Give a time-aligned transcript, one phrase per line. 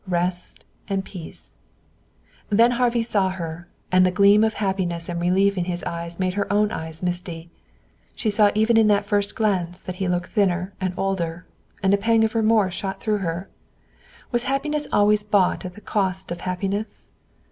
[0.07, 1.51] Rest and peace.
[2.49, 6.33] Then Harvey saw her, and the gleam of happiness and relief in his eyes made
[6.33, 7.51] her own eyes misty.
[8.15, 11.45] She saw even in that first glance that he looked thinner and older.
[11.83, 13.47] A pang of remorse shot through her.
[14.31, 17.11] Was happiness always bought at the cost of happiness?